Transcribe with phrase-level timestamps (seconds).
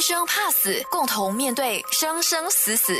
[0.00, 2.94] 生怕死，共同面对生生死死。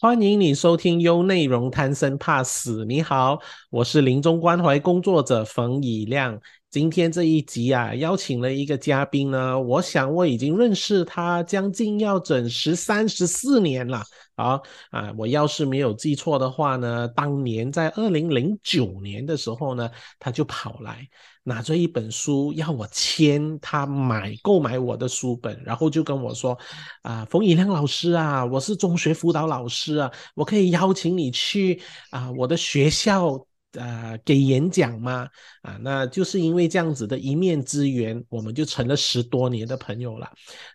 [0.00, 2.84] 欢迎你收听优内容贪生怕死。
[2.84, 3.40] 你好，
[3.70, 6.38] 我是临终关怀工作者冯以亮。
[6.68, 14.02] 今天这一集啊，邀请了一个嘉宾呢，我想我已经认识他将近要整十三、十四年了。
[14.36, 21.08] 好啊，我要是没有记错的话呢，当年在二零零九年的时候呢，他就跑来
[21.44, 26.58] 拿着一本书要我签他买购买我的书本，然后就跟我说
[27.00, 31.80] 啊，冯以亮老师啊，我是中学辅导老师啊，我可以邀请你去
[32.10, 33.46] 啊我的学校。
[33.76, 35.28] 呃，给演讲吗？
[35.62, 40.28] 啊，那就是因为这样子的一面之缘，我们就成了十多年的朋友了。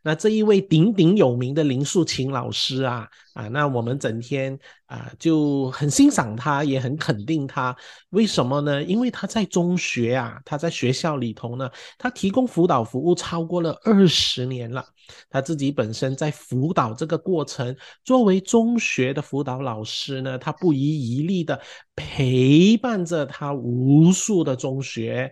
[0.03, 7.75] 那这一位鼎鼎有名的林素琴老师啊，啊，那我们整天啊就很欣赏他，也很肯定他。
[8.11, 8.83] 为什么呢？
[8.83, 14.85] 因为他在中学啊，他在学校里头呢，他提供辅导服务超过了二十年了。
[15.29, 21.61] 他自己本身在辅导这个过程，作为中学的辅导老师呢，他不遗余力的
[21.95, 25.31] 陪伴着他无数的中学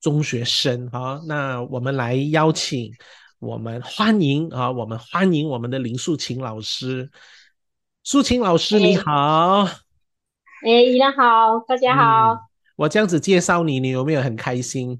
[0.00, 1.20] 中学生啊。
[1.26, 2.92] 那我们来邀请，
[3.38, 7.10] 我们欢迎啊，我们欢迎我们的林素琴老师。
[8.02, 9.66] 素琴老师你好，
[10.64, 12.38] 哎，依然好，大家好。
[12.76, 14.98] 我这样子介绍你，你有没有很开心？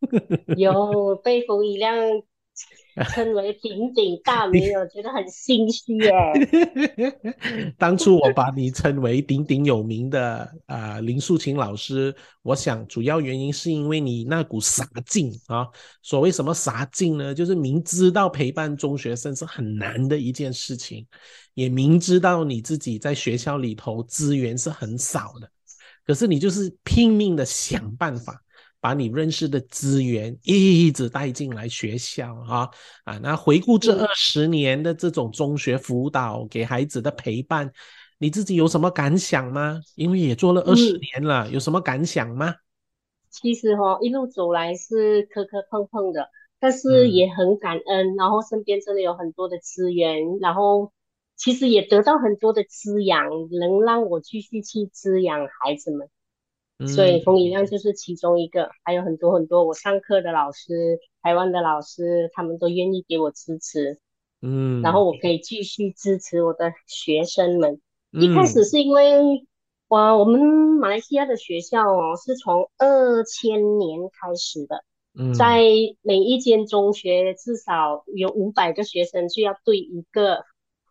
[0.56, 1.94] 有被冯一亮。
[3.14, 6.12] 称为鼎鼎大名，我觉得很心虚耶。
[7.78, 15.66] 当初我把你称为鼎鼎有名的啊林素琴老师，我想主要原因是因为你那股傻劲啊。
[16.02, 17.34] 所谓什么傻劲呢？
[17.34, 21.06] 就是明知道陪伴中学生是很难的一件事情，
[21.54, 25.48] 也明知道你自己在学校里头资源是很少的，
[26.04, 28.42] 可是你就是拼命的想办法。
[28.80, 32.70] 把你认识的资源一直带进来学校啊
[33.04, 33.18] 啊！
[33.18, 37.70] 那回顾这二十年的这种中学辅导给孩子的陪伴，
[38.18, 39.80] 你自己有什么感想吗？
[39.94, 42.54] 因为也做了二十年了，有什么感想吗？
[43.28, 46.28] 其实哈，一路走来是磕磕碰碰的，
[46.58, 48.16] 但是也很感恩。
[48.16, 50.90] 然后身边真的有很多的资源，然后
[51.36, 53.28] 其实也得到很多的滋养，
[53.60, 56.08] 能让我继续去滋养孩子们。
[56.86, 63.98] 所以冯以亮就是其中一个，还有很多很多我上课的老师，台湾的老师，他们都愿意给我支持，
[64.40, 67.80] 嗯，然后我可以继续支持我的学生们。
[68.12, 69.46] 一开始是因为，
[69.88, 74.82] 哇，我们马来西亚的学校哦，是从二千年开始的，
[75.34, 75.62] 在
[76.00, 80.44] 每一间中学至少有五百个学生，就要对一个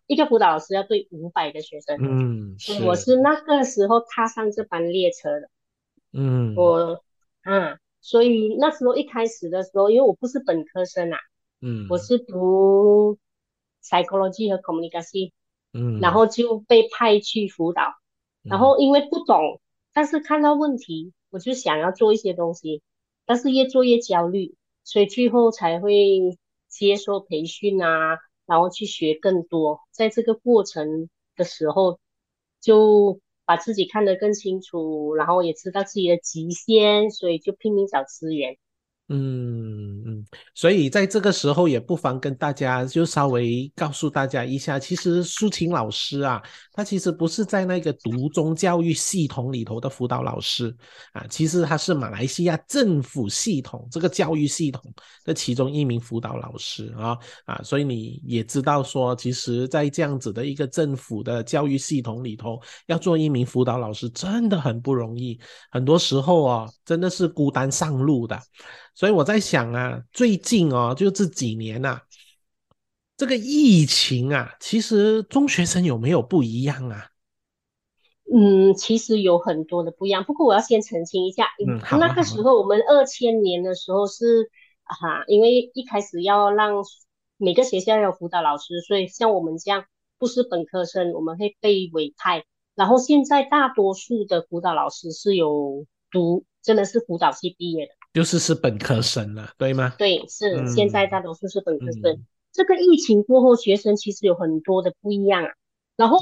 [0.06, 5.50] 一个辅导老师要对五百个学生，嗯，我是那个时候踏上这班列车的。
[6.12, 7.02] 嗯，我，
[7.42, 11.16] 啊，所以那时候一开始的时候，因为我不是本科生啊，
[11.60, 13.16] 嗯，我是读
[13.82, 15.30] psychology 和 communication，
[15.72, 17.94] 嗯，然后就被派去辅导，
[18.42, 19.60] 然后因为不懂，
[19.92, 22.82] 但是看到问题，我就想要做一些东西，
[23.24, 26.36] 但是越做越焦虑，所以最后才会
[26.68, 32.00] 接受培训啊，然后去学更多，在这个过程的时候
[32.60, 33.20] 就。
[33.50, 38.56] 把自己看得更清楚，然后也知道自己的极限，所以就拼命找资源。
[39.12, 46.40] 嗯嗯，所以在这个时候也不妨跟大家就稍微告诉大家一下，其实苏晴老师啊，
[46.72, 50.72] 他其实不是在那个独中教育系统里头的辅导老师
[51.12, 54.80] 啊，其实他是马来西亚政府系统这个教育系统
[55.24, 65.36] 的其中一名辅导老师啊啊，所以你也知道说，其实，在这样子的一个政府的教育系统里头，要做一名辅导老师真的很不容易，
[65.72, 68.40] 很多时候啊，真的是孤单上路的。
[69.00, 72.02] 所以我在想啊，最近哦，就这几年呐，
[73.16, 77.08] 这个疫情啊，其实中学生有没有不一样啊？
[78.30, 80.22] 嗯，其实有很多的不一样。
[80.24, 84.50] 不过我要先澄清一下，嗯，那个时候我们二千年的时候是
[84.84, 86.84] 哈，因为一开始要让
[87.38, 89.86] 每个学校有辅导老师，所以像我们这样
[90.18, 92.44] 不是本科生，我们会被委派。
[92.74, 97.92] 然后现在大多数的辅导老师是有读，真的是辅导系毕业的。
[98.12, 99.94] 就是是本科生了，对吗？
[99.98, 102.24] 对，是现在大多数是本科生。
[102.52, 105.50] 这个疫情过后，学生其实有很多的不一样啊。
[105.96, 106.18] 然后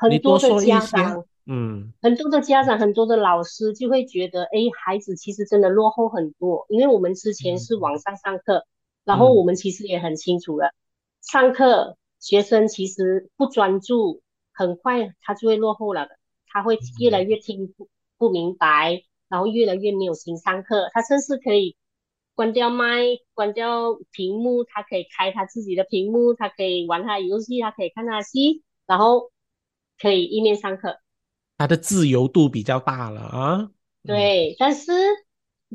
[0.00, 6.64] 很多的家长，嗯，很多的家长，很多的老师就会觉得，哎，孩子其实真的落后很多。
[6.70, 8.64] 因为我们之前是网上上课，
[9.04, 10.72] 然后我们其实也很清楚了，
[11.20, 14.22] 上课学生其实不专注，
[14.52, 16.16] 很快他就会落后了的，
[16.46, 19.02] 他会越来越听不不明白。
[19.34, 21.76] 然后越来越没有心上课，他甚至可以
[22.36, 23.02] 关掉麦，
[23.32, 29.32] 关掉屏幕，他可以开他自己的屏幕，他可以玩他的游戏，他可以看他的戏，然后
[30.00, 31.00] 可以一面上课。
[31.58, 33.70] 他的自由度比较大了啊。
[34.04, 34.92] 对，但是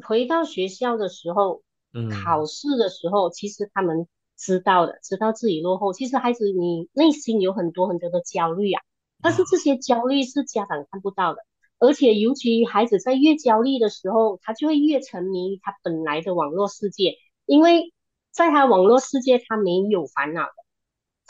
[0.08, 4.08] 回到学校的时候，嗯考试的时候，其实他们
[4.38, 5.92] 知道的，知道自己落后。
[5.92, 8.82] 其实孩子你内心有很多很多的焦虑啊，
[9.22, 11.44] 但是这些焦虑是家长看不到的。
[11.80, 17.16] 而且，尤其孩子在越焦虑的时候，他就会越沉迷于他本来的网络世界，
[17.46, 17.94] 因为
[18.32, 20.54] 在他网络世界，他没有烦恼的。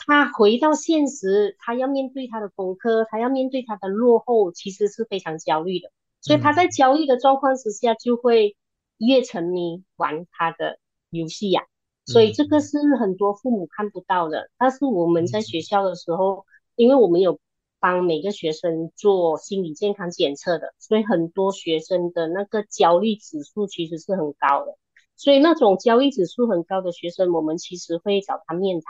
[0.06, 5.90] 他回到现实，他要面对他的功课，他要面对他的落后，其实是非常焦虑的。
[6.20, 8.56] 所以他在焦虑的状况之下，就会
[8.98, 10.78] 越沉迷玩他的
[11.10, 11.62] 游戏呀、
[12.06, 14.50] 所以这个是很多父母看不到的。
[14.58, 16.44] 但是我们在学校的时候，
[16.76, 17.38] 因为我们有
[17.80, 24.76] 帮每个学生做心理健康检测的，所以很多学生的那个焦虑指数其实是很高的。
[25.16, 28.84] 所以那种焦虑指数很高的学生，我们其实会找他面谈，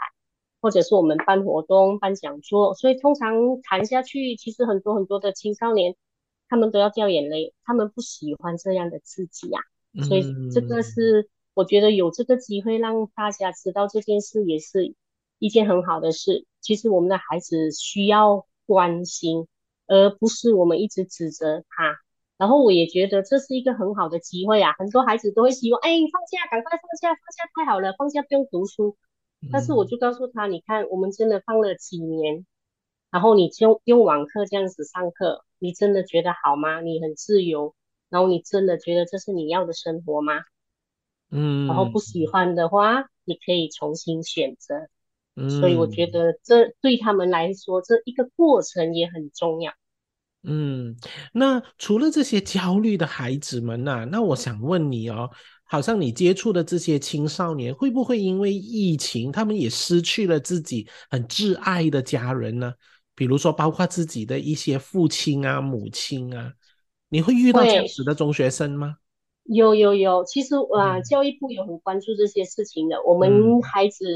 [0.61, 2.75] 或者是我们办活动、办讲座。
[2.75, 5.97] 所以通常谈下去，其实很多很多的青少年，
[6.49, 9.61] 他们都要掉眼泪，他们不喜欢这样的自己啊、
[10.05, 14.95] 所以这个是我觉得有这个机会让大家知道这件事，也是
[15.41, 16.47] 一件很好的事。
[16.61, 19.49] 其实我们的孩子需要关心，
[19.89, 21.99] 而不是我们一直指责他。
[22.39, 28.97] 然后我也觉得这是一个很好的机会啊，很多孩子都会希望，哎，放假赶快放假，放假太好了，放假不用读书。
[29.51, 32.47] 但是我就告诉他，你看我们真的放了几年，
[33.11, 36.81] 然后你就用网课这样子上课，你真的觉得好吗？
[36.81, 37.75] 你很自由，
[38.09, 40.45] 然后你真的觉得这是你要的生活吗？
[41.31, 44.89] 嗯，然后不喜欢的话，你可以重新选择。
[45.41, 49.73] 嗯，所以我觉得这对他们来说，这一个过程也很重要。
[50.43, 50.97] 嗯，
[51.35, 55.31] 那除了这些焦虑的孩子们呐、那我想问你哦，
[55.65, 62.73] 好像你接触的这些青少年，会不会因为疫情，他们也失去了自己很挚爱的家人呢？
[63.15, 66.55] 比如说，包括自己的一些父亲啊、母亲啊，
[67.11, 68.97] 你会遇到这样子的中学生吗？
[69.45, 73.03] 有有有，其实啊、呃嗯教育部有很关注这些事情的。
[73.05, 74.07] 我嗯们孩子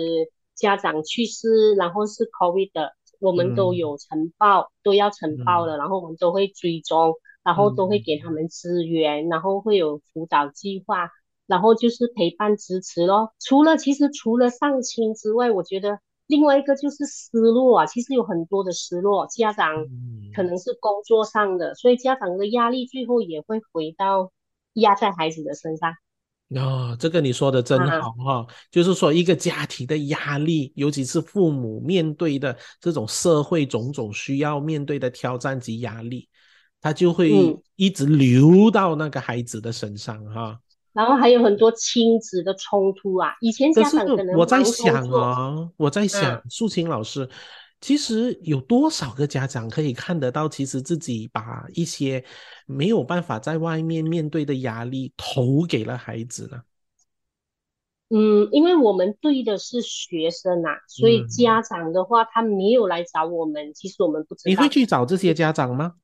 [0.54, 11.10] 家长去世，然后是 COVID 的，我们都嗯有呈报，都要呈报的，然后我们都会追踪，然后都会给他们资源，然后会有辅导计划，
[11.46, 13.34] 然后就是陪伴支持咯。
[13.40, 24.32] 除了其实除了上亲之外，我觉得另外一个就是失落啊，其实有很多的失落，家长嗯可能是工作上的，所以家长的压力最后也会回到
[24.74, 25.94] 压在孩子的身上。
[26.56, 36.28] 哦，这个你说的真啊好哈、就是说一个家庭的压力，尤其是父母面对的这种社会种种需要面对的挑战及压力，
[36.80, 37.60] 他就会嗯。
[37.76, 40.56] 一直流到那个孩子的身上哈、
[40.92, 47.28] 然后还有很多亲子的冲突啊，以前家长可能我在想作啊，我在想，素琴老师，
[47.84, 52.24] 其实有多少个家长可以看得到，其实自己把一些
[52.64, 56.62] 没有办法在外面面对的压力投给了孩子呢？
[58.08, 65.96] 嗯，因为我们对的是学生啊，所以嗯家长的话他没有来找我们，其实我们不知道，你会去找这些家长吗？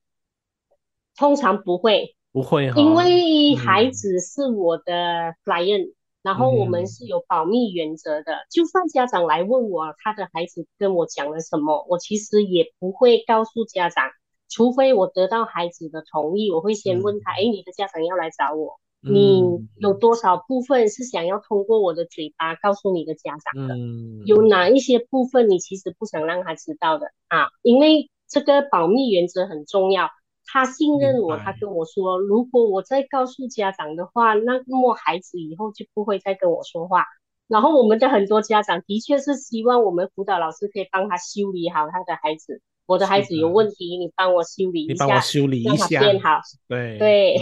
[1.16, 14.04] 通常不会，不会哈，因为嗯孩子是我的 client，然后我嗯们是有保密原则的，就算家长来问我他的孩子跟我讲了什么，我其实也不会告诉家长，
[14.48, 18.78] 除非我得到孩子的同意，我会先问他，哎，你的家长要来找我。
[19.02, 23.74] 你嗯有多少部分是想要通过我的嘴巴告诉你的家长的？
[23.74, 27.48] 嗯有哪一些部分你其实不想让他知道的啊？
[27.62, 30.10] 因为这个保密原则很重要。
[30.52, 37.04] 他信任我，他跟我说，如果我再告诉家长的话，那么孩子以后就不会再跟我说话。
[37.46, 42.60] 然后我们的很多家长的确是希望我们辅导老师可以帮他修理好他的孩子。
[42.86, 47.36] 我的孩子有问题，你帮我修理一你帮我下，修理一下，变好对对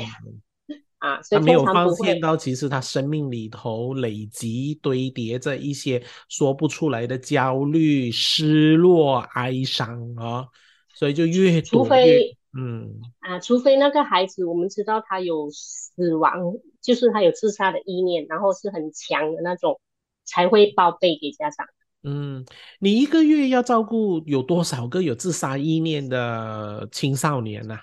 [0.69, 1.23] 嗯 啊。
[1.23, 1.65] 所以他没有。
[1.65, 10.47] 发现到，其实他生命里头累积堆叠着一些说不出来的焦虑、失落、哀伤啊，
[10.95, 13.01] 所以就越除非嗯。
[13.21, 19.81] 啊，除非那个孩子我们知道他有死亡，就是他有自杀的意念，然后是很强的那种，
[20.25, 21.67] 才会报备给家长。
[22.05, 22.45] 嗯，
[22.79, 27.77] 你一个月要照顾有多少个有自杀意念的青少年呐、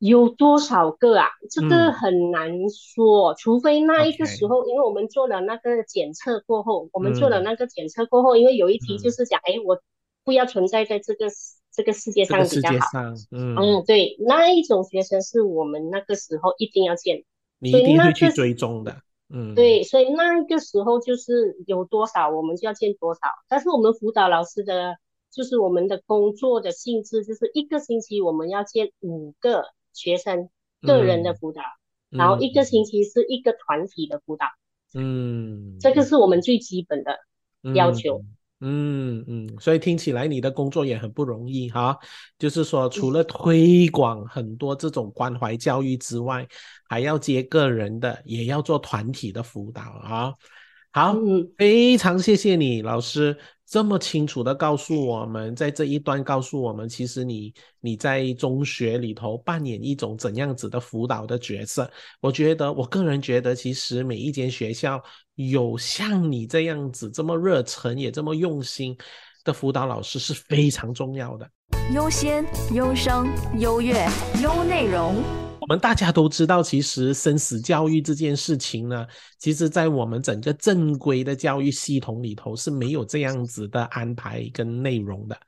[0.00, 1.28] 有多少个啊？
[1.50, 1.92] 这个嗯。
[1.92, 7.44] 很难说，除非那一个时候，因为我们做了那个检测过后，我们做了嗯。
[7.44, 8.98] 那个检测过后，因为有一题嗯。
[8.98, 9.80] 就是讲，哎，我
[10.24, 11.26] 不要存在在这个
[11.72, 13.00] 这个世界上比较好。
[13.30, 17.24] 嗯，嗯，对，那一种学生是我们那个时候一定要见，
[17.58, 19.02] 你一定会去个追踪的。
[19.28, 24.96] 嗯，对，所以那个时候就是有多少我们就要见多少，但是我们辅导老师的，
[25.30, 30.48] 就是我们的工作的性质，就是一个星期我们要见五个学生
[30.82, 31.62] 个人的辅导，
[32.08, 34.46] 然后一个星期是一个团体的辅导，
[34.94, 37.20] 嗯，这个是我们最基本的
[37.74, 38.18] 要求。
[38.18, 41.96] 嗯嗯嗯，所以听起来你的工作也很不容易哈。
[42.38, 46.46] 就是说，除了推广很多这种关怀教育之外，
[46.88, 50.32] 还要接个人的，也要做团体的辅导啊。
[50.92, 51.16] 好，
[51.56, 53.36] 非常谢谢你，老师。
[53.64, 61.88] 这么清楚的告诉我们，在这一段告诉我们，其实你你在中学里头扮演一种怎样子的辅导的角色？
[62.20, 65.00] 我觉得，我个人觉得，其实每一间学校
[65.48, 68.94] 有像你这样子这么热忱也这么用心
[69.42, 71.48] 的辅导老师是非常重要的。
[71.94, 72.44] 优先、
[72.74, 73.26] 优生、
[73.58, 74.06] 优越、
[74.42, 75.16] 优内容。
[75.60, 79.06] 我们大家都知道，其实生死教育这件事情呢，
[79.38, 85.38] 其实在我们整个正规的教育系统里头是没有这样子的安排跟内容的。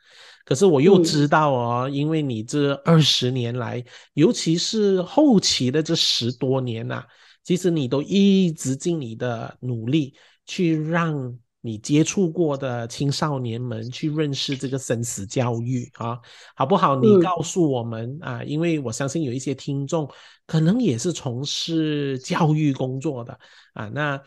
[0.45, 3.83] 可是我又知道哦，因为你这二十年来，
[4.15, 7.05] 尤其是后期的这十多年呐，
[7.43, 10.15] 其实你都一直尽你的努力
[10.47, 11.39] 去让。
[11.65, 16.19] 你接触过的青少年们去认识这个生死教育啊，
[16.57, 16.97] 好不好？
[16.97, 20.11] 你告诉我们啊，因为我相信有一些听众
[20.45, 23.39] 可能也是从事教育工作的
[23.75, 24.21] 啊，那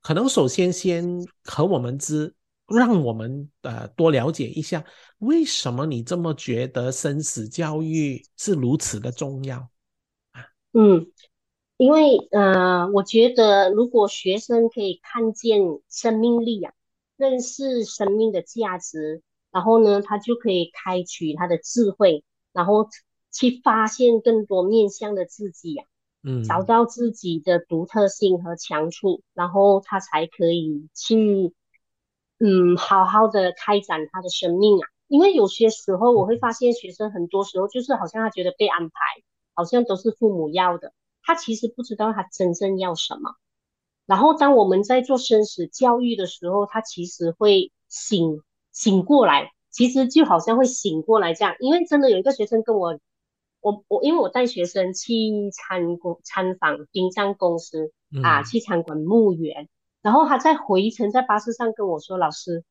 [0.00, 1.06] 可能首先先
[1.44, 2.34] 和我们知，
[2.66, 4.82] 让我们呃多了解一下，
[5.18, 9.58] 为什么你这么觉得生死教育是如此的重要
[10.32, 10.40] 啊？
[10.72, 11.06] 嗯。
[11.78, 16.72] 因为呃，我觉得如果学生可以看见生命力啊，
[17.16, 22.88] 认识生命的价值，然后呢，他就可以开启他的智慧，然后
[23.32, 25.84] 去发现更多面向的自己呀，
[26.24, 31.54] 嗯，找到自己的独特性和强处，然后他才可以去
[32.40, 34.88] 嗯，好好的开展他的生命啊。
[35.06, 38.94] 因为有些时候我会发现学生很多时候就是好像他觉得被安排，
[39.54, 40.92] 好像都是父母要的。
[41.28, 43.36] 他其实不知道他真正要什么，
[44.06, 48.40] 然后当我们在做生死教育的时候，他其实会醒
[48.72, 51.54] 醒过来，其实就好像会醒过来这样。
[51.60, 52.98] 因为真的有一个学生跟我，
[53.60, 57.92] 我我因为我带学生去参观参访殡葬公司
[58.24, 59.68] 啊，去参观墓园，
[60.00, 62.64] 然后他在回程在巴士上跟我说：“老师，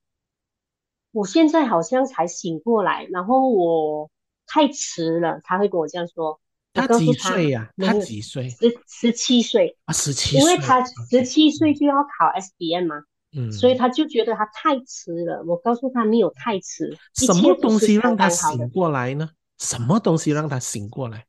[1.11, 4.09] 我现在好像才醒过来，然后我
[4.47, 6.39] 太迟了。”他会跟我这样说。
[6.81, 7.69] 他几岁呀？
[7.77, 8.49] 他几岁？
[8.49, 12.95] 十十七岁啊，十七岁，因为他十七岁就要考 S B M 嘛，
[13.35, 15.43] 嗯，所以他就觉得他太迟了。
[15.47, 19.29] 我告诉他没有太迟，什么东西让他醒过来呢？
[19.57, 21.25] 什么东西让他醒过来？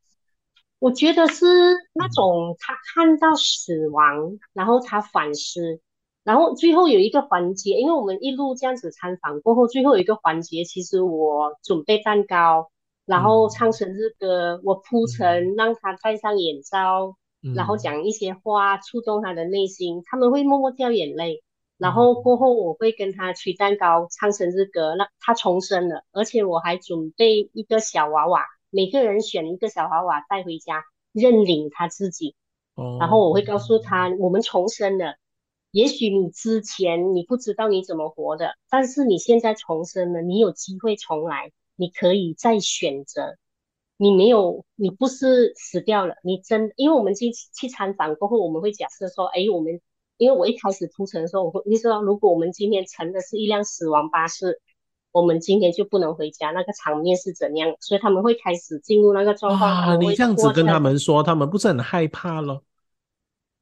[0.78, 1.46] 我觉得是
[1.94, 5.80] 那种他看到死亡，然后他反思，
[6.22, 12.70] 然后最后有一个环节，因为我们一路这样子参访过后，最后有一个环节，其实我准备蛋糕。
[13.08, 17.16] 然后唱生日歌，我铺陈让他戴上眼罩，
[17.56, 21.42] 然后讲一些话触动他的内心，他们会默默掉眼泪。
[21.78, 32.36] 然后过后我会跟他吹蛋糕，唱生日歌，让他重生了，而且我还准备一个小娃娃，每个人选一个小娃娃带回家认领他自己。
[33.00, 35.14] 然后我会告诉他，我们重生了。
[35.70, 41.52] 也许你之前你不知道你怎么活的，但是你现在重生了，你有机会重来。
[41.78, 43.36] 你可以再选择，
[43.96, 49.80] 你没有，你不是死掉了，你真，因为我们去去参访过后，我们会假设说，哎，我们，
[50.16, 54.60] 因为我一开始铺陈的时候，我会，你知道，如果我们今天乘的是一辆死亡巴士，
[55.12, 57.76] 我们今天就不能回家，那个场面是怎样？
[57.78, 59.70] 所以他们会开始进入那个状况。
[59.70, 62.64] 啊，你这样子跟他们说，他们不是很害怕咯？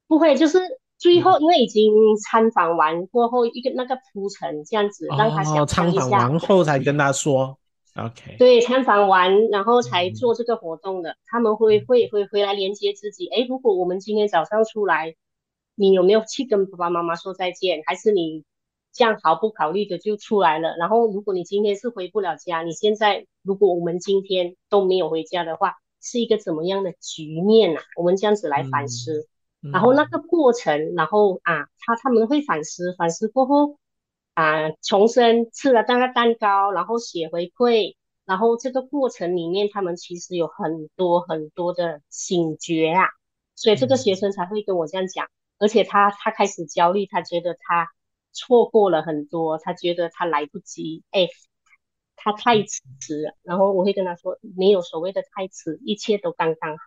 [0.08, 0.58] 不会，就是
[0.96, 7.58] 最后，因为已经参访完过后，一个那个铺陈这样子，让他想参访完后才跟他说。
[7.96, 13.26] OK，对，参访完然后才做这个活动的，他们会会会回来连接自己。
[13.28, 15.14] 哎，如果我们今天早上出来，
[15.74, 17.82] 你有没有去跟爸爸妈妈说再见？
[17.86, 18.44] 还是你
[18.92, 20.76] 这样毫不考虑的就出来了？
[20.78, 27.80] 然后如果你今天是回不了家，你现在如果我们今天都没有回家的话，是一个怎么样的局面呐？
[27.96, 29.26] 我们这样子来反思，
[29.72, 33.78] 然后那个过程，然后啊，他他们会反思，反思过后。
[34.36, 43.08] 啊，重生吃了那个蛋糕，然后写回馈，然后这个过程里面，他们其实有很多很多的醒觉啊，
[43.54, 45.26] 所以这个学生才会跟我这样讲，
[45.58, 47.88] 而且他他开始焦虑，他觉得他
[48.34, 51.28] 错过了很多，他觉得他来不及，哎，
[52.14, 52.82] 他太迟
[53.22, 56.84] 了，然后我会跟他说，没有所谓的太迟，一切都刚刚好，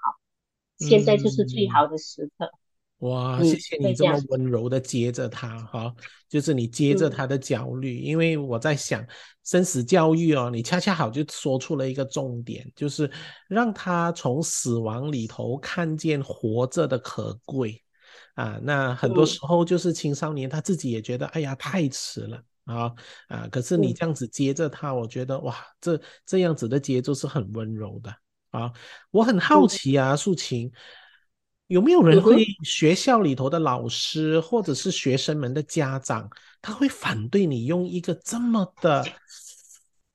[0.78, 2.52] 现在就是最好的时刻。
[3.00, 5.94] 哇，嗯谢谢你这么温柔的接着他哈，
[6.28, 9.06] 就是你接着嗯他的焦虑，因为我在想
[9.44, 13.10] 生死教育哦，你恰恰好就说出了一个重点，就是
[13.48, 17.82] 让他从死亡里头看见活着的可贵
[18.36, 18.60] 啊。
[18.62, 22.42] 那很多嗯时候就是青少年他自己也觉得，哎呀，太迟了。
[22.66, 22.94] 啊
[23.30, 23.48] 啊！
[23.52, 28.14] 可是你嗯这样子接着他，我觉得哇，这这样子的节奏是很温柔的
[28.52, 28.72] 啊。
[29.10, 30.72] 我很好嗯奇啊，素琴，
[31.70, 36.28] 有没有人会学校里头的老师或者是学生们的家长，
[36.64, 39.06] 他会反对你用一个这么的、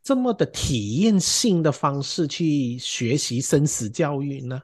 [0.03, 4.63] 这么的体验性的方式去学习生死教育呢？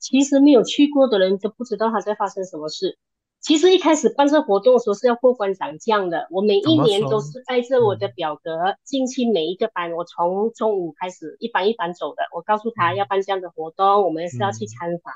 [0.00, 2.98] 其实没有去过的人都不知道他在发生什么事。
[3.40, 8.50] 其实一开始办这活动的时候是要过关斩将的，我每一年都是带着我的嗯表格
[8.82, 12.22] 进去每一个班，我从中午开始一班一班走的。
[12.34, 15.14] 我告诉他嗯要办这样的活动，我们是要去嗯参访，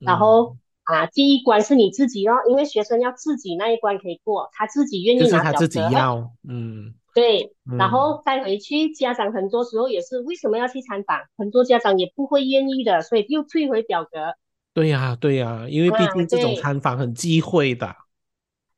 [0.00, 0.18] 然嗯。
[0.18, 6.94] 后啊，第一关是你自己哦，因为学生要自己那一关可以过，他自己愿意拿表他自己格，要，嗯。
[7.12, 14.34] 对，然嗯后带回去，家长很多时候也是为什么要去参访，很多家长也不会愿意的，所以又退回表格。
[14.72, 17.94] 对呀对呀，因为毕啊竟这种参访很忌讳的，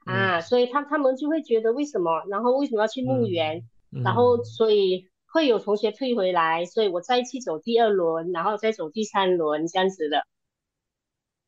[0.07, 4.02] 啊，所以他他们就会觉得为什么，然后为什么要去墓园，嗯。
[4.02, 10.26] 然后所以会有同学退回来，所以我再去走第二轮，然后再走第三轮这样子的。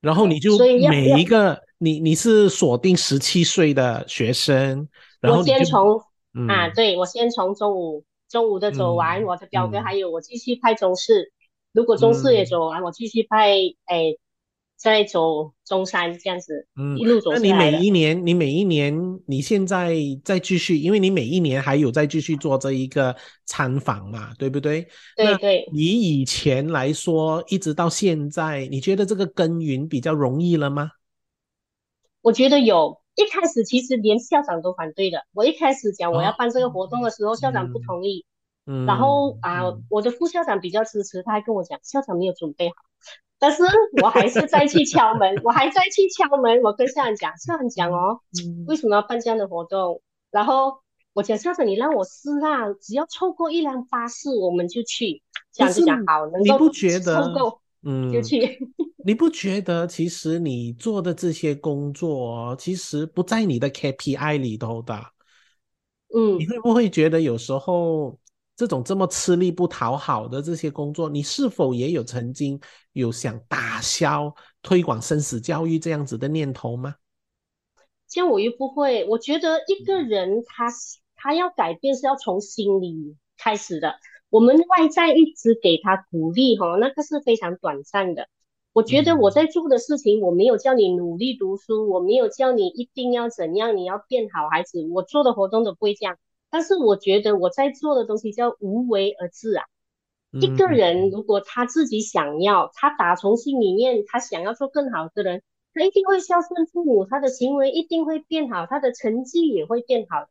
[0.04, 0.58] 然后你就
[0.90, 4.86] 每一个你你是锁定十七岁的学生，
[5.20, 5.98] 然后我你先从
[6.34, 9.84] 嗯啊，对，我先从中午中午的走完，嗯我的表格嗯。
[9.84, 11.32] 还有我继续派中式，
[11.72, 12.46] 如果中式也嗯。
[12.46, 13.56] 走完，我继续派
[13.86, 14.14] 哎
[14.76, 17.78] 再走中山这样子，嗯一路走那你每。
[17.80, 18.94] 一年，你每一年，
[19.26, 23.14] 你现在再继续，因为你每一年还有再继续做这一个
[23.46, 24.86] 参访嘛，对不对？
[25.16, 30.90] 对对，你以前来说，一直到现在，你觉得这个耕耘比较容易了吗？
[32.20, 33.00] 我觉得有。
[33.16, 35.24] 一开始其实连校长都反对的。
[35.32, 38.24] 我一开始讲我要办这个活动的时候，校长不嗯同意。
[38.66, 42.74] 嗯，然后啊，嗯我的副校长比较支持，他还跟我讲，校长没有准备好。
[43.38, 43.62] 但是
[44.02, 46.62] 我还是再去敲门， 我还在去敲门。
[46.62, 50.00] 我跟校长讲，校长讲哦，嗯为什么要办这样的活动？
[50.30, 50.78] 然后
[51.12, 55.22] 我讲校长，你让我试啊，只要凑够一辆巴士，我们就去。
[55.52, 58.58] 这样就讲好，能够你不觉得凑够嗯就去。
[59.04, 64.94] 你不觉得其实你做的这些工作哦，其实不在你的 KPI 里头的？
[66.16, 68.16] 嗯你会不会觉得有时候
[68.56, 72.60] 这种这么吃力不讨好的这些工作，你是否也有曾经
[72.92, 76.94] 有想打消推广生死教育这样子的念头吗？
[78.06, 79.04] 像我又不会。
[79.08, 80.66] 我觉得一个人他
[81.16, 83.96] 他要改变是要从心里开始的。
[84.30, 88.28] 我们外在一直给他鼓励哈，那个是非常短暂的。
[88.72, 94.84] 我觉得我在做的事情，我没有叫你努力读书，我没有叫你一定要怎样，你要变好孩子。
[94.90, 96.16] 我做的活动都不会这样。
[96.54, 99.64] 但是我觉得我在做的东西叫无为而治啊。
[100.40, 110.28] 一个人如果他自己想要，他打从心里面他想要做更好的人，他一定会孝顺父母，他的行为一定会变好，他的成绩也会变好的。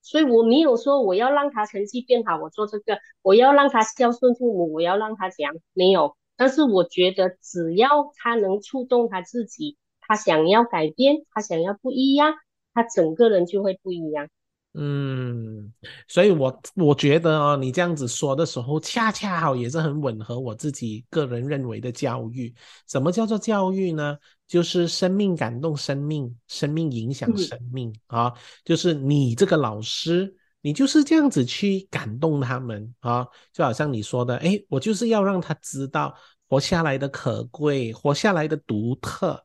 [0.00, 6.16] 所以我没有说我要让他成绩变好，我做这个，我要让他孝顺父母，我要让他怎样，没有。
[6.38, 12.32] 但是我觉得只要他能触动他自己，他想要改变，他想要不一样，
[12.72, 14.30] 他整个人就会不一样。
[14.78, 15.72] 嗯，
[16.06, 22.54] 所以我我觉得哦，你这样子说的时候，恰恰好也是很吻合我自己个人认为的教育。
[22.86, 24.18] 什么叫做教育呢？
[24.46, 28.30] 就是生命感动生命，生命影响嗯生命啊。
[28.66, 33.26] 就是你这个老师，你就是这样子去感动他们啊。
[33.54, 36.14] 就好像你说的，哎，我就是要让他知道
[36.48, 39.42] 活下来的可贵，活下来的独特，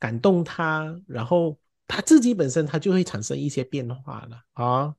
[0.00, 1.56] 感动他，然后。
[1.88, 4.94] 他自己本身他就会产生一些变化了啊，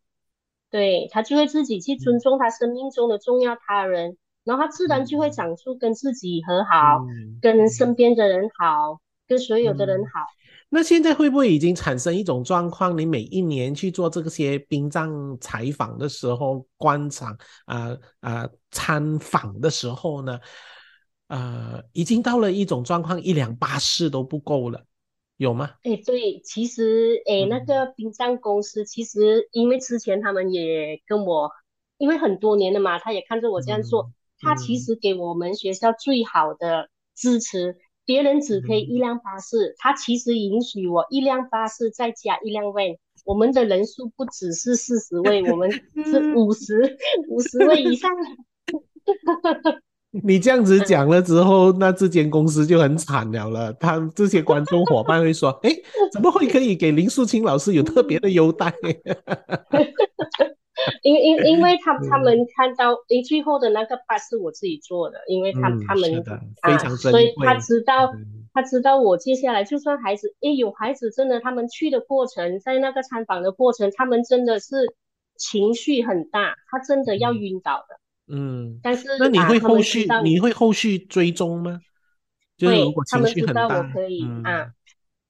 [0.69, 10.25] 对他就会自己去尊重他生命中的重要他人，然后他自然就会长出跟自己和好，嗯、跟身边的人好，跟所有的人好。
[10.71, 12.95] 那现在会不会已经产生一种状况？
[12.95, 20.39] 你每一年去做这些殡葬采访的时候，观察啊啊参访的时候呢，
[21.27, 24.83] 呃，已经到了一种状况，一两巴士都不够了。
[25.39, 25.69] 有吗？
[25.83, 31.49] 哎，对，其实哎，那个殡葬公司其实因为之前他们也跟我，
[31.97, 37.77] 因为很多年了嘛，他也看着我这样做，嗯、他其实给我们学校最好的支持。
[38.03, 42.97] 别人只可以一辆巴士，他其实允许我一辆巴士再加一辆 van。
[43.23, 45.79] 我们的人数不只是四十位，我们是
[46.35, 46.97] 五十
[47.29, 48.11] 五十位以上。
[50.23, 53.71] 你这样子讲了之后，那这间公司就很惨了了。
[53.73, 55.69] 他这些观众伙伴会说：“哎，
[56.11, 58.73] 怎么会可以给林素清老师有特别的优待？”
[61.03, 66.09] 因因因为他他们看到，诶，最后的那个 part 是我自己做的，因为他他们
[66.63, 68.09] 非常所以他知道
[68.53, 74.95] 他知道我接下来就算孩子，诶，有孩子真的他们去的过程，在那个参访的过程，他们真的是
[75.37, 77.98] 情绪很大，他真的要晕倒的。
[78.29, 81.79] 嗯，但是那你会后续你会后续追踪吗？
[82.59, 84.71] 会，他们知道我可以啊，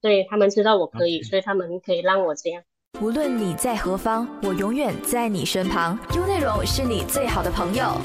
[0.00, 2.62] 对他们知道我可以，所以他们可以让我这样。
[3.00, 5.98] 无论你在何方，我永远在你身旁。
[6.14, 7.96] 优内容是你最好的朋友。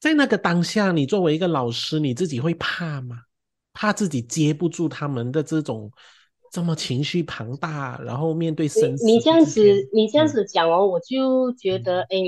[0.00, 3.16] 在那个当下，你作为一个老师，你自己会怕吗？
[3.72, 5.90] 怕自己接不住他们的这种
[6.52, 9.06] 这么情绪庞大，然后面对生死。
[9.06, 12.18] 你这样子，你这样子讲哦，我就觉得，哎，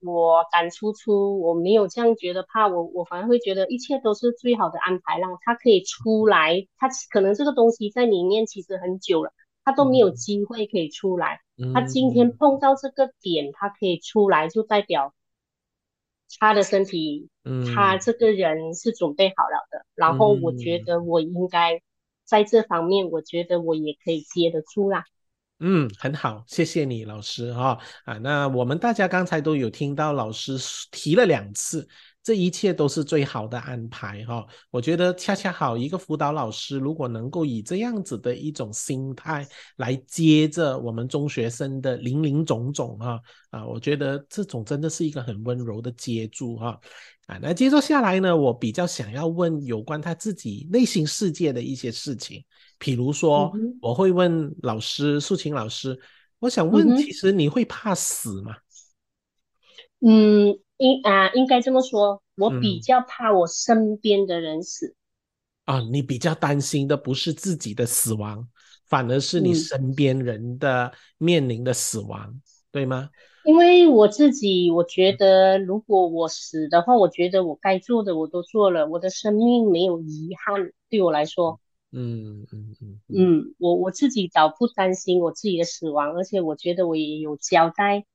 [0.00, 6.66] 我敢出出，我没有这样觉得怕，我我反而会觉得一切都是最好的安排，让他可以出来。
[6.76, 9.32] 他可能这个东西在里面其实很久了。
[9.64, 11.40] 他都没有机会可以出来，
[11.74, 15.12] 他今天碰到这个点，他可以出来，就代表
[16.40, 17.28] 他的身体，
[17.74, 19.84] 他这个人是准备好了的。
[19.94, 21.82] 然后我觉得我应该
[22.28, 25.04] 在这方面，我觉得我也可以接得出啦。
[25.60, 28.18] 嗯，很好，谢谢你老师哈啊。
[28.18, 30.56] 那我们大家刚才都有听到老师
[30.90, 31.88] 提了两次。
[32.28, 46.78] 这一切都是最好的安排哈，我觉得恰恰好一个辅导老师，如果能够以这样子的一种心态来接着我们中学生的零零总总哈啊，我觉得这种真的是一个很温柔的接住哈
[47.28, 47.38] 啊。
[47.40, 52.44] 那接着下来呢，我比较想要问有关他自己内心世界的一些事情，
[52.78, 55.98] 比如说我会问老师素琴老师，
[56.40, 58.54] 我想问，其实你会怕死吗？
[60.06, 60.54] 嗯。
[60.78, 64.94] 应啊，应该这么说，我比较怕我身边的人死。
[65.64, 68.48] 啊，你比较担心的不是自己的死亡，
[68.88, 72.40] 反而是你身边人的面临的死亡，
[72.72, 73.10] 对吗？
[73.44, 80.72] 因为我自己，我觉得如果我死的话，我觉得我该做的我都做了，我的生命没有遗憾。
[80.88, 81.60] 对我来说，
[81.92, 88.06] 嗯嗯嗯嗯，我我自己倒不担心我自己的死亡，而且我觉得我也有交代，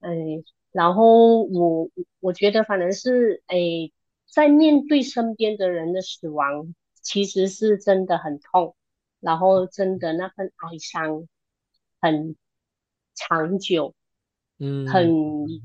[0.00, 0.44] 嗯。
[0.72, 3.92] 然后我我觉得反正是诶，
[4.26, 8.74] 在面对身边的人的死亡，其实是真的很痛，
[9.20, 11.28] 然后真的那份哀伤
[12.00, 12.36] 很
[13.14, 13.94] 长久，
[14.58, 15.62] 嗯，很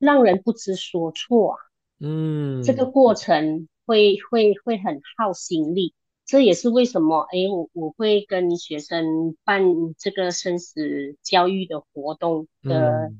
[0.00, 1.56] 让人不知所措，
[2.00, 5.94] 嗯，这个过程会会会很耗心力，
[6.26, 9.62] 这也是为什么哎，我我会跟学生办
[9.96, 13.12] 这个生死教育的活动的。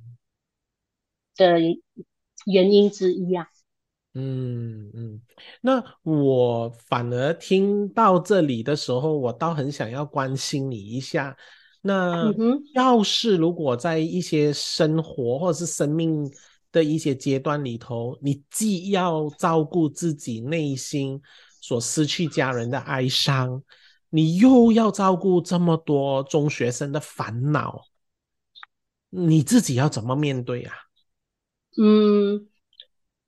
[1.41, 1.59] 的
[2.45, 3.47] 原因之一啊，
[4.13, 5.23] 嗯嗯，
[5.63, 11.35] 那我反而听到这里的时候，我倒很想要关心你一下。
[11.81, 12.31] 那
[12.75, 16.31] 要是如果在一些生活或者是生命
[16.71, 21.19] 的一些阶段里头，你既要照顾自己内心
[21.63, 23.63] 所失去家人的哀伤，
[24.11, 27.83] 你又要照顾这么多中学生的烦恼，
[29.09, 30.75] 你自己要怎么面对啊？
[31.77, 32.49] 嗯，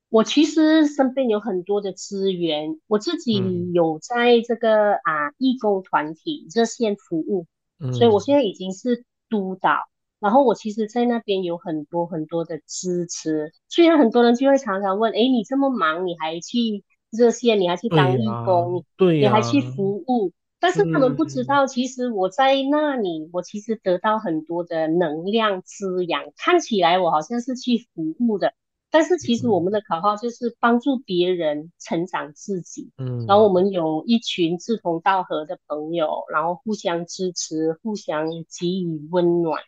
[0.08, 7.46] 我其实身边有很多的资源，我自己有在这个啊义工团体热线服务，
[7.92, 9.88] 所以我现在已经是督导。
[10.20, 13.52] 然后我其实，在那边有很多很多的支持。
[13.68, 26.22] 虽然很多人就会常常问：“哎，你这么忙，你还去热线，你还去当义工，对，你还去服务？”但是他们不知道，其实我在那里，我其实得到很多的能量滋养。
[26.36, 28.54] 看起来我好像是去服务的，
[28.88, 32.92] 但是其实我们的口号就是帮助别人成长自己。
[32.96, 39.60] 嗯，然后我们有一群志同道合的朋友，然后互相支持，互相给予温暖。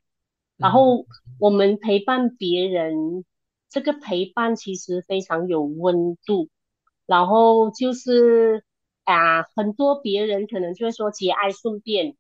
[0.57, 1.07] 然后
[1.41, 3.25] 我们陪伴别人，
[3.69, 6.49] 这个陪伴其实非常有温度。
[7.05, 8.63] 然后就是。
[9.05, 12.17] 啊，很多别人可能就会说节哀顺变，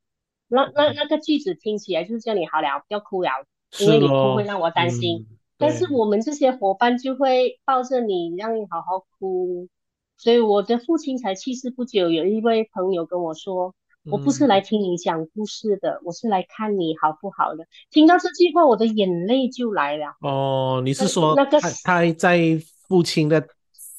[0.48, 3.30] 那那那个句子听起来就是叫你好了，不要哭了，
[3.80, 5.26] 因为你哭会让我担心。
[5.56, 9.68] 但是我们这些伙伴就会抱着你，让你好好哭。
[10.16, 13.74] 所以我的父亲才去世不久，有一位朋友跟我说
[14.10, 20.14] ：“我不是来听你讲故事的，我是来看你好不好的。”听到这句话，我的眼泪就来了。
[20.20, 23.46] 哦，你是说那个他在父亲的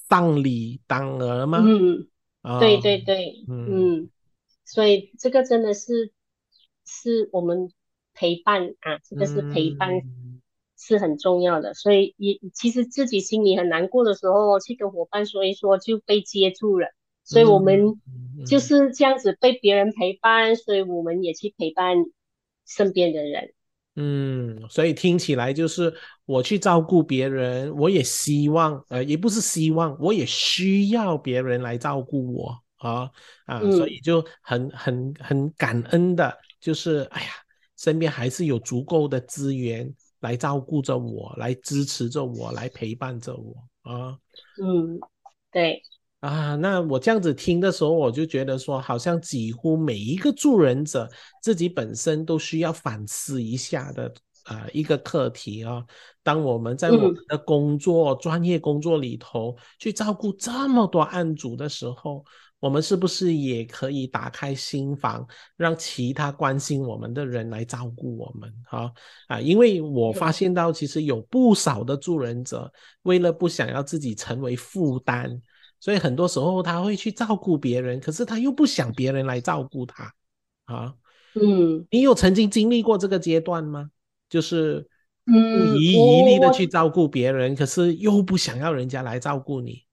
[0.08, 1.64] 葬礼当儿吗？
[1.66, 2.08] 嗯。
[2.60, 4.10] 对对对，嗯，
[4.66, 6.12] 所以这个真的是
[6.86, 7.72] 是我们
[8.14, 10.02] 陪伴啊，这个是陪伴
[10.78, 11.74] 是很重要的。
[11.74, 16.90] 所以也其实自己心里很难过的时候，去跟伙伴说一说，就被接住了。
[17.24, 18.00] 所以我们
[18.46, 21.98] 就是这样子被别人陪伴，所以我们也去陪伴
[22.68, 23.55] 身边的人。
[23.96, 25.94] 嗯，所以听起来就是
[26.26, 33.10] 我去照顾别人，我也希望，呃，也不是希望，我也需要别人来照顾我啊
[33.46, 37.30] 啊，所以就很很很感恩的，就是哎呀，
[37.78, 44.18] 身边还是有足够的资源来照顾着我，来支持着我，来陪伴着我啊。
[44.62, 45.00] 嗯，
[45.52, 45.82] 对。
[46.26, 51.08] 啊，那我这样子听的时候，我就觉得说，好像几乎每一个助人者
[51.40, 54.12] 自己本身都需要反思一下的
[54.46, 55.86] 啊一个课题啊。
[56.24, 62.26] 当我们在我们的工作、专业工作里头去照顾这么多案主的时候，
[62.60, 68.52] 我们是不是也可以打开心房，让其他关心我们的人来照顾我们？
[68.66, 68.92] 哈
[69.28, 75.40] 啊，因为我发现到，其实有不少的助人者，为了不想要自己成为负担。
[75.80, 80.12] 所以很多时候他会去照顾别人，可是他又不想别人来照顾他，
[80.66, 80.96] 啊，
[81.36, 83.90] 嗯，你有曾经经历过这个阶段吗？
[84.30, 84.88] 就是
[85.26, 85.32] 不
[85.78, 89.84] 遗余力的去照顾别人，可是又不想要人家来照顾你。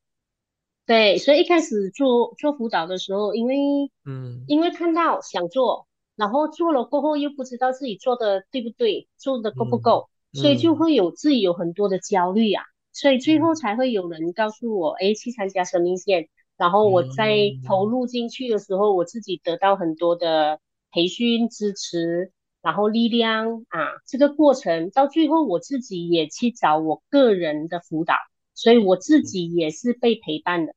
[0.87, 3.57] 对，所以一开始做做辅导的时候，因为
[4.05, 12.65] 嗯，因为看到想做，然后做了过后又不知道自己做的对不对，做的够不够，所以就会有自己有很多的焦虑啊。
[12.93, 16.29] 所以最后才会有人告诉我，哎，去参加生命线。
[16.59, 20.61] 然后我在投入进去的时候，我自己得到很多的
[20.93, 28.15] 培训支持，然后力量啊，这个过程到最后我自己也去找我个人的辅导，
[28.55, 30.75] 所以我自己也是被陪伴的。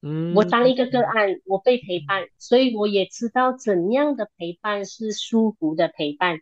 [0.00, 6.40] 嗯，我当一个个案，我被陪伴，所以我也知道怎样的陪伴是舒服的陪伴。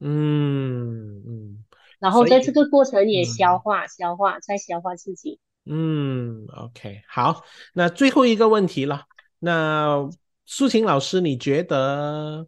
[0.00, 1.64] 嗯嗯。
[1.98, 5.40] 然后在这个过程也消化、消化、再消化自己。
[5.64, 9.04] 嗯，OK，好，那最后一个问题了。
[9.38, 10.08] 那
[10.44, 12.46] 苏晴老师，你觉得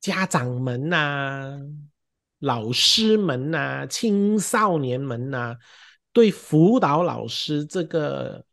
[0.00, 1.58] 家长们呐、
[2.40, 5.56] 老师们呐、青少年们呐，
[6.12, 8.44] 对辅导老师这个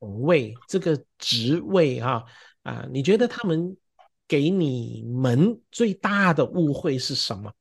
[0.00, 2.24] 岗位、这个职位啊
[2.62, 3.76] 啊，你觉得他们
[4.26, 7.52] 给你们最大的误会是什么？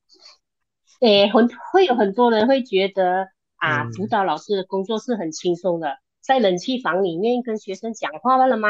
[1.02, 8.70] 诶，很会有很多人会觉得啊，辅导老师的工作是很轻松的，在冷气房里面跟学生讲话了吗？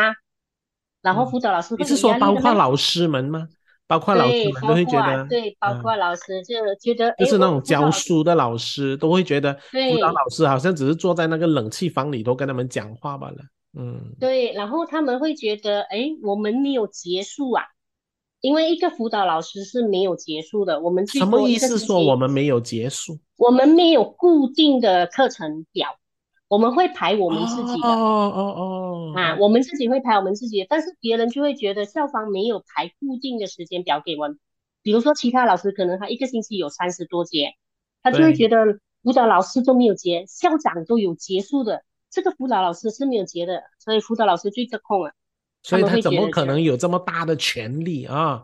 [1.02, 3.48] 然后辅导老师你是说包括老师们吗？
[3.88, 13.38] 包括老师们都会觉得，对，包括老师就觉得，就是那种教书的老师都会觉得，辅导老师好像只是坐在那个冷气房里头跟他们讲话罢了。
[13.78, 17.66] 嗯，对，然后他们会觉得，哎，我们没有结束啊。
[18.42, 21.78] 因为一个辅导老师是没有结束的，我们什么意思？
[21.78, 23.20] 说我们没有结束？
[23.38, 25.98] 我们没有固定的课程表，
[26.48, 27.88] 我们会排我们自己的。
[27.88, 34.40] 哦哦哦，啊，我们自己会排我们自己的，但是别人就会觉得校方没有排固定的时间表给我们。
[34.84, 37.54] 比如说其他老师可能他一个星期有三十多节，
[38.02, 45.14] 他就会觉得辅导老师都没有结，校长都有结束的，这个辅导老师是没有结的，所以辅导老师最得空了。
[45.64, 48.44] 所以他怎么可能有这么大的权利啊？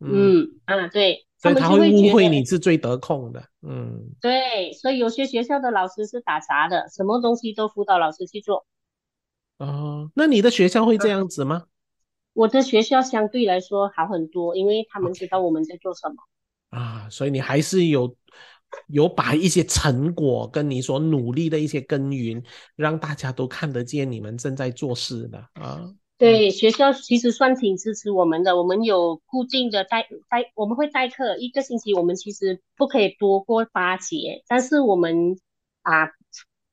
[0.00, 3.44] 嗯啊，对，所以他会误会你是最得控的。
[3.62, 8.64] 嗯，对，所以有些学校的老师是打杂的，什么东西都辅导老师去做。
[9.58, 11.64] 哦，那你的学校会这样子吗？
[12.32, 16.14] 我的学校相对来说好很多，因为他们知道我们在做什么。
[16.70, 18.14] 啊，所以你还是有
[18.86, 22.40] 有把一些成果跟你所努力的一些耕耘，
[22.76, 25.82] 让大家都看得见你们正在做事的啊。
[26.18, 35.38] 对学校其实算挺支持我们的，我们有固定的代代，我们会代课一个星期，我们其实不可以多过八节，但是我们
[35.82, 36.10] 啊，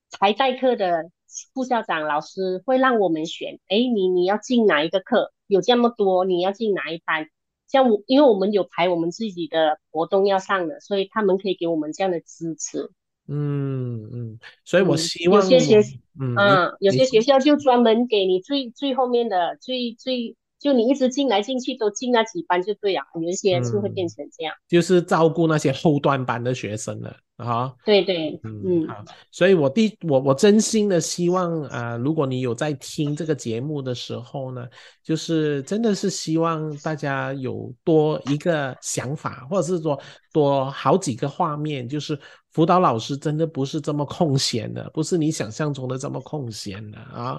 [0.09, 1.11] 才代课的
[1.53, 5.31] 副校长老师会让我们选，哎，你你要进哪一个课？
[5.45, 7.29] 有这么多，你要进哪一班？
[7.67, 12.89] 像我，因为我们有排我们自己的活动要上的，所以他们可以给我们这样的支持。
[13.27, 16.35] 嗯嗯，所以我希望有些学嗯，
[16.79, 27.15] 有些学校就专门给你最最后面的最最，就你一直进来进去都进那几班就对了，有一些就会变成这样，就是照顾那些后段班的学生了。
[27.35, 34.65] 啊，对对，嗯，好，所以我第我我真心的希望啊，如果你有在听这个节目的时候呢，
[35.03, 39.99] 就是真的是希望大家有多一个想法，或者是说
[40.31, 42.17] 多好几个画面，就是
[42.55, 47.37] 辅导老师真的不是这么空闲的，不是你想象中的这么空闲的啊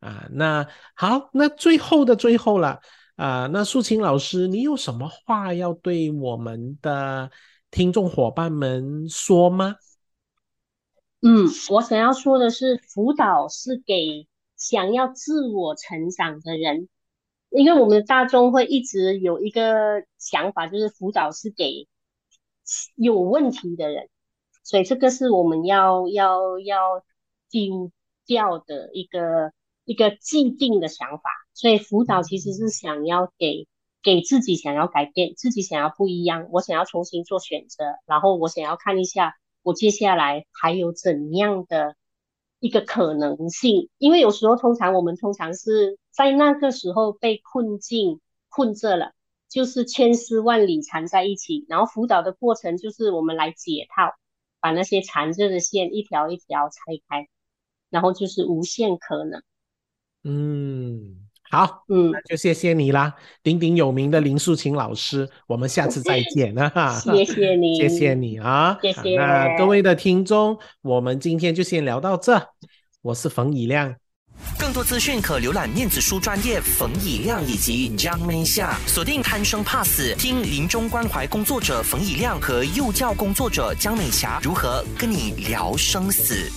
[0.00, 2.80] 啊，那好，那最后的最后了
[3.16, 7.30] 啊，那素清老师，你有什么话要对我们的？
[7.70, 9.74] 听众伙伴们说吗？
[11.22, 16.88] 嗯，我想要说的是，辅导是给想要自我成长的人，
[17.50, 21.88] 因为我们的大众会一直有一个想法，就是辅导是给
[22.94, 24.08] 有问题的人，
[24.64, 27.04] 所以这个是我们要要要
[27.48, 27.92] 丢
[28.26, 29.52] 掉的一个
[29.84, 31.30] 一个既定的想法。
[31.52, 33.68] 所以辅导其实是想要给
[34.02, 39.36] 给自己想要改变，自己想要不一样，我想要重新做选择，然后我想要看一下。
[39.62, 41.96] 我接下来还有怎样的
[42.60, 43.88] 一个可能性？
[43.96, 49.12] 因为有时候，通常我们通常是在那个时候被困境困着了，
[49.48, 51.64] 就是千丝万缕缠在一起。
[51.66, 54.12] 然后辅导的过程就是我们来解套，
[54.64, 57.28] 把那些缠着的线一条一条拆开，
[57.90, 59.42] 然后就是无限可能。
[60.22, 61.20] 嗯。
[61.50, 66.98] 好，嗯，那就谢谢你啦，鼎鼎有名的林素琴老师，我们下次再 见啊！
[66.98, 68.78] 谢谢你，谢谢你啊！
[68.80, 69.16] 谢谢。
[69.16, 72.40] 那各位的听众，我们今天就先聊到这。
[73.02, 73.94] 我是冯以亮，
[74.58, 86.50] 更多资讯可浏览面子书专业冯以亮以及江美霞，锁定贪生怕死，听临终关怀工作者冯以亮和幼教工作者江美霞如何跟你聊生死。